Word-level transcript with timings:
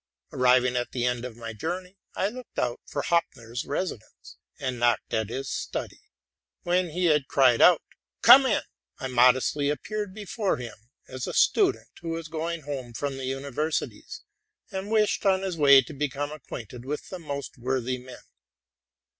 Arrived 0.33 0.65
at 0.65 0.93
the 0.93 1.05
end 1.05 1.23
of 1.23 1.37
my 1.37 1.53
journey, 1.53 1.99
I 2.15 2.29
looked 2.29 2.57
out 2.57 2.81
for 2.87 3.03
Hopfner's 3.03 3.65
residence, 3.65 4.37
and 4.59 4.79
knocked 4.79 5.13
at 5.13 5.29
his 5.29 5.47
study. 5.51 6.01
When 6.63 6.89
he 6.89 7.05
had 7.05 7.27
cried 7.27 7.61
out, 7.61 7.83
'* 8.07 8.21
Come 8.23 8.47
in!'' 8.47 8.63
I 8.97 9.05
modestly 9.05 9.69
appeared 9.69 10.11
before 10.15 10.57
him 10.57 10.89
as 11.07 11.27
a 11.27 11.33
student 11.35 11.89
who 12.01 12.09
was 12.09 12.29
going 12.29 12.61
home 12.63 12.93
from 12.93 13.17
the 13.17 13.25
universities, 13.25 14.23
and 14.71 14.89
wished 14.89 15.23
on 15.23 15.43
his 15.43 15.55
way 15.55 15.83
to 15.83 15.93
become 15.93 16.31
acquainted 16.31 16.83
with 16.83 17.09
the 17.09 17.19
most 17.19 17.59
worthy 17.59 17.99
men. 17.99 18.23